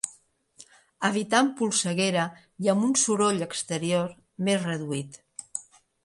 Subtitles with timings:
[1.09, 2.23] Evitant polseguera
[2.67, 4.09] i amb un soroll exterior
[4.49, 5.21] més reduït.